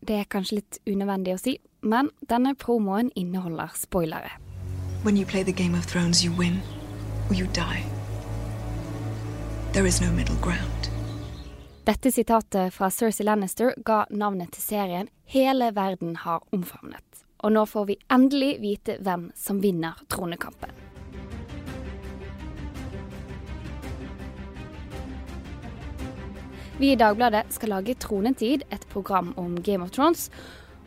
[0.00, 4.32] Det er kanskje litt unødvendig å si, men denne promoen inneholder spoilere.
[5.04, 6.60] When you play the Game of Thrones, you win
[7.28, 7.84] or you die.
[9.72, 10.90] There is no middle ground.
[11.84, 17.24] Dette sitatet fra Cersei Lannister ga navnet til serien hele verden har omfavnet.
[17.40, 20.89] Og nå får vi endelig vite hvem som vinner tronekampen.
[26.80, 30.30] Vi i Dagbladet skal lage Tronetid, et program om Game of Thrones.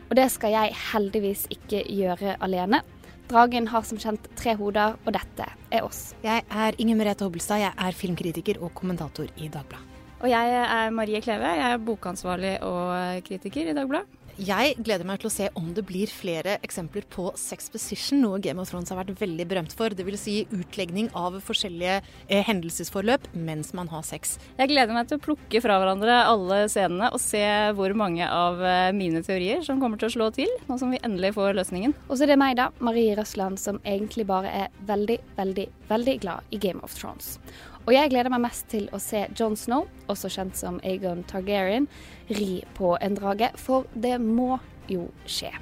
[0.08, 2.82] Og det skal jeg heldigvis ikke gjøre alene.
[3.30, 6.08] Dragen har som kjent tre hoder, og dette er oss.
[6.26, 7.62] Jeg er Inger Merete Hobbelstad.
[7.62, 9.93] Jeg er filmkritiker og kommentator i Dagbladet.
[10.24, 11.50] Og jeg er Marie Kleve.
[11.52, 14.22] Jeg er bokansvarlig og kritiker i Dagbladet.
[14.34, 18.40] Jeg gleder meg til å se om det blir flere eksempler på sex position, noe
[18.42, 19.94] Game of Thrones har vært veldig berømt for.
[19.94, 20.24] Dvs.
[20.24, 24.34] Si utlegning av forskjellige eh, hendelsesforløp mens man har sex.
[24.58, 27.44] Jeg gleder meg til å plukke fra hverandre alle scenene og se
[27.78, 31.02] hvor mange av eh, mine teorier som kommer til å slå til, nå som vi
[31.06, 31.94] endelig får løsningen.
[32.08, 36.18] Og så er det meg, da, Marie Røsland, som egentlig bare er veldig, veldig, veldig
[36.26, 37.36] glad i Game of Thrones.
[37.84, 41.88] Og jeg gleder meg mest til å se John Snow, også kjent som Aegon Targaryen,
[42.32, 44.56] ri på en drage, for det må
[44.88, 45.52] jo skje.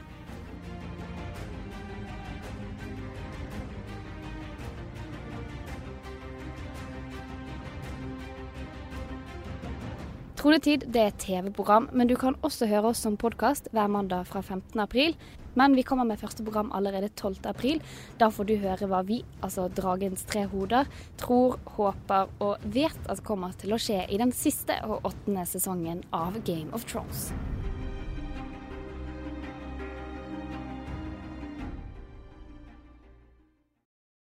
[10.43, 14.27] Tronetid det er et TV-program, men du kan også høre oss som podkast hver mandag
[14.27, 14.75] fra 15.
[14.83, 15.15] april.
[15.55, 17.47] Men vi kommer med første program allerede 12.
[17.47, 17.79] april.
[18.19, 20.91] Da får du høre hva vi, altså Dragens tre hoder,
[21.23, 26.03] tror, håper og vet at kommer til å skje i den siste og åttende sesongen
[26.11, 27.29] av Game of Thrones.